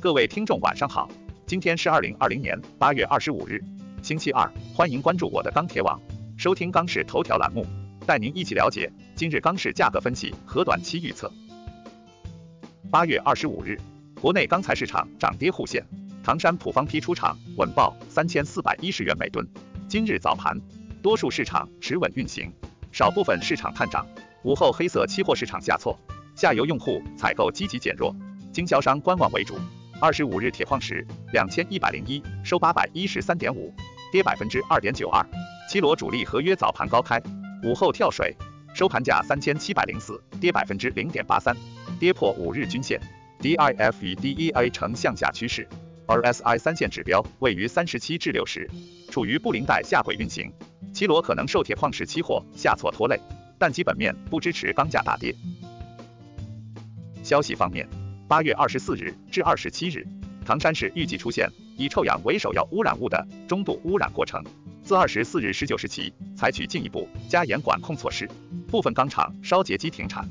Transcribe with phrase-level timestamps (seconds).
[0.00, 1.10] 各位听众晚上好，
[1.44, 3.60] 今天是二零二零年八月二十五日，
[4.00, 6.00] 星期二，欢迎关注我的钢铁网，
[6.36, 7.66] 收听钢市头条栏目，
[8.06, 11.28] 带您一起了解今日钢市价格分析和短期预测。
[12.92, 13.76] 八月二十五日，
[14.20, 15.84] 国内钢材市场涨跌互现，
[16.22, 19.44] 唐山普方坯出厂稳报三千四百一十元每吨。
[19.88, 20.56] 今日早盘，
[21.02, 22.52] 多数市场持稳运行，
[22.92, 24.06] 少部分市场探涨。
[24.44, 25.98] 午后黑色期货市场下挫，
[26.36, 28.14] 下游用户采购积极减弱，
[28.52, 29.56] 经销商观望为主。
[30.00, 33.74] 二十五日铁矿石两千一百零一收八百一十三点五，
[34.12, 35.26] 跌百分之二点九二。
[35.68, 37.20] 七螺主力合约早盘高开，
[37.64, 38.32] 午后跳水，
[38.72, 41.56] 收盘价三千七百零四，跌百分之零点八三，
[41.98, 43.00] 跌破五日均线。
[43.40, 45.68] DIF 与 DEA 呈向下趋势。
[46.06, 48.70] RSI 三线指标位于三十七至六十，
[49.10, 50.52] 处于布林带下轨运行，
[50.94, 53.20] 七螺可能受铁矿石期货下挫拖累，
[53.58, 55.34] 但基本面不支持钢价大跌。
[57.22, 57.86] 消息方面，
[58.28, 60.06] 八月二十四日至二十七日，
[60.44, 64.44] 唐山市预计出现以臭氧为首要污染物的中度污染过程，
[64.82, 68.28] 自二十四日十九时起采取进一步加严管控措施，
[68.70, 70.28] 部分钢厂烧结机停产。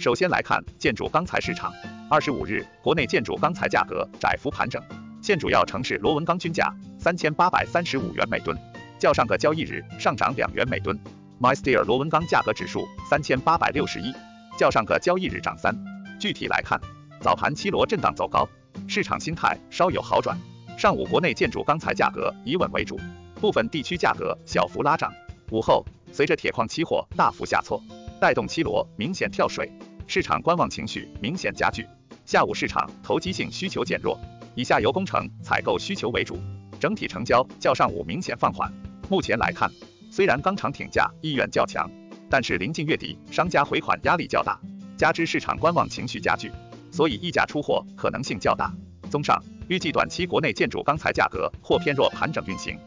[0.00, 1.72] 首先来看建筑钢材市场。
[2.10, 4.82] 二十五日，国内建筑钢材价格窄幅盘整，
[5.22, 8.58] 现主要城市螺纹钢均价三千八百三十五元每吨，
[8.98, 10.98] 较上个交易日上涨两元每吨。
[11.40, 14.12] MySteel 螺纹钢价格指数三千八百六十一，
[14.58, 15.91] 较上个交易日涨三。
[16.18, 16.80] 具体来看，
[17.20, 18.48] 早盘七螺震荡走高，
[18.86, 20.36] 市场心态稍有好转。
[20.78, 22.98] 上午国内建筑钢材价格以稳为主，
[23.40, 25.12] 部分地区价格小幅拉涨。
[25.50, 27.82] 午后随着铁矿期货大幅下挫，
[28.20, 29.70] 带动七螺明显跳水，
[30.06, 31.86] 市场观望情绪明显加剧。
[32.24, 34.18] 下午市场投机性需求减弱，
[34.54, 36.38] 以下游工程采购需求为主，
[36.80, 38.72] 整体成交较上午明显放缓。
[39.10, 39.70] 目前来看，
[40.10, 41.90] 虽然钢厂挺价意愿较强，
[42.30, 44.58] 但是临近月底，商家回款压力较大，
[44.96, 46.50] 加之市场观望情绪加剧，
[46.90, 48.72] 所以溢价出货可能性较大。
[49.10, 52.78] 综上，预计短期国内建筑钢材价格或偏弱盘整运行。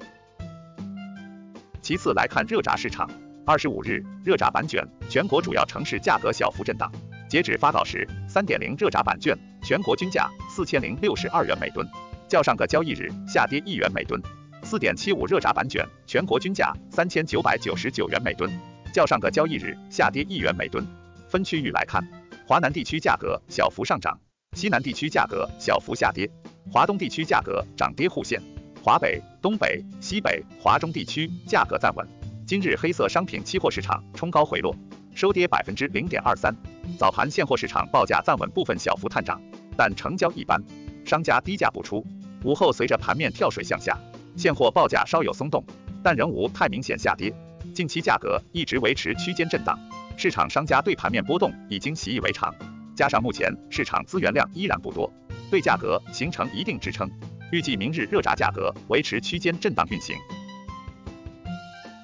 [1.81, 3.09] 其次来看热轧市场，
[3.45, 6.91] 二十五日热轧板卷全国主要城市价格小幅震荡。
[7.29, 11.87] 截止发稿时，三点零热轧板卷全国均价四千零六十二元每吨，
[12.27, 14.21] 较上个交易日下跌一元每吨。
[14.63, 18.51] 四点七五热轧板卷全国均价三千九百九十九元每吨，
[18.91, 20.83] 较上个交易日下跌一元每吨。
[21.35, 22.01] 分区域来看，
[22.47, 24.17] 华南地区价格小幅上涨，
[24.53, 26.31] 西南地区价格小幅下跌，
[26.71, 28.41] 华东地区价格涨跌互现，
[28.81, 32.07] 华北、东北、西北、华中地区价格暂稳。
[32.47, 34.73] 今日黑色商品期货市场冲高回落。
[35.13, 36.55] 收跌百分之零点二三，
[36.97, 39.41] 早盘现货市场报价暂稳，部分小幅探涨，
[39.75, 40.63] 但成交一般，
[41.03, 42.01] 商家低价不出。
[42.45, 43.99] 午后随着盘面跳水向下，
[44.37, 45.61] 现货报价稍有松动，
[46.01, 47.33] 但仍无太明显下跌。
[47.73, 49.77] 近期价格一直维持区间震荡，
[50.17, 52.53] 市场商家对盘面波动已经习以为常，
[52.95, 55.11] 加上目前市场资源量依然不多，
[55.51, 57.09] 对价格形成一定支撑。
[57.51, 60.15] 预计明日热轧价格维持区间震荡运行。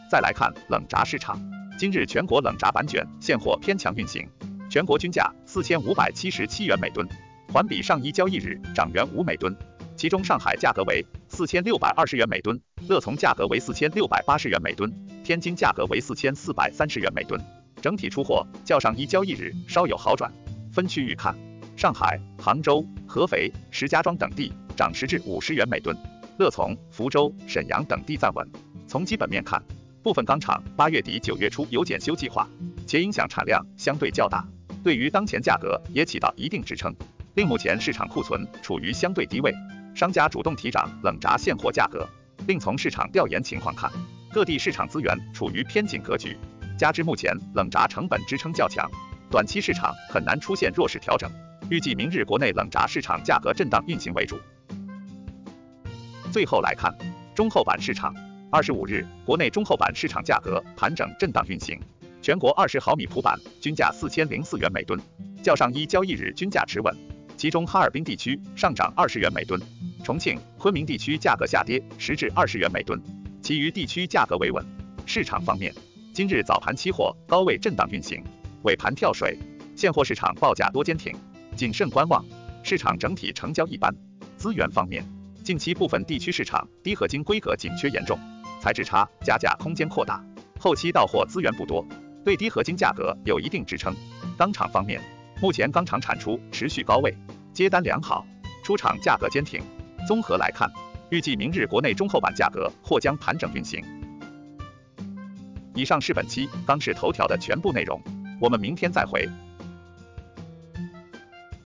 [0.10, 1.40] 再来看冷轧市场。
[1.78, 4.28] 今日全国冷轧板卷现货偏强运行，
[4.70, 7.08] 全国均价四千五百七十七元每吨，
[7.52, 9.56] 环比上一交易日涨元五每吨。
[9.96, 14.92] 其中上海价格为四千六百二十元每吨，乐从价格为四千六百八十元每吨，
[15.24, 17.42] 天津价格为四千四百三十元每吨。
[17.82, 20.32] 整体出货较上一交易日稍有好转。
[20.72, 21.36] 分区域看，
[21.76, 25.98] 上海、杭州、合肥、石家庄等地涨十至五十元每吨，
[26.38, 28.48] 乐从、福州、沈阳等地暂稳。
[28.88, 29.62] 从基本面看，
[30.04, 32.48] 部分钢厂八月底九月初有检修计划，
[32.86, 34.48] 且影响产量相对较大，
[34.84, 36.96] 对于当前价格也起到一定支撑，
[37.36, 39.54] 令目前市场库存处于相对低位，
[39.96, 42.08] 商家主动提涨冷轧现货价格。
[42.48, 43.92] 另从市场调研情况看，
[44.32, 46.38] 各地市场资源处于偏紧格局，
[46.82, 48.90] 加之目前冷轧成本支撑较强，
[49.30, 51.30] 短期市场很难出现弱势调整。
[51.70, 54.40] 预计明日国内冷轧市场价格震荡运行为主。
[56.32, 56.92] 最后来看
[57.36, 58.12] 中厚板市场。
[58.50, 61.80] 二十五日，国内中厚板市场价格盘整震荡运行，
[62.20, 65.00] 全国二十毫米普板均价四千零四元每吨，
[65.44, 66.92] 较上一交易日均价持稳。
[67.38, 69.62] 其中哈尔滨地区上涨二十元每吨，
[70.04, 73.00] 重庆、昆明地区价格下跌十至二十元每吨，
[73.44, 74.66] 其余地区价格维稳。
[75.06, 75.74] 市场方面，
[76.14, 78.22] 今日早盘期货高位震荡运行，
[78.64, 79.38] 尾盘跳水，
[79.78, 81.16] 现货市场报价多坚挺，
[81.56, 82.22] 谨慎观望，
[82.64, 83.90] 市场整体成交一般。
[84.36, 85.06] 资源方面，
[85.42, 88.20] 近期部分地区市场低合金规格紧缺严重。
[88.60, 90.22] 材质差，加价空间扩大，
[90.60, 91.86] 后期到货资源不多，
[92.26, 93.96] 对低合金价格有一定支撑。
[94.38, 95.00] 钢厂方面，
[95.42, 97.16] 目前钢厂产出持续高位，
[97.54, 98.28] 接单良好，
[98.62, 99.64] 出厂价格坚挺。
[100.06, 100.70] 综合来看，
[101.10, 103.82] 预计明日国内中厚板价格或将盘整运行。
[105.74, 108.02] 以上是本期央视头条的全部内容，
[108.40, 109.28] 我们明天再会。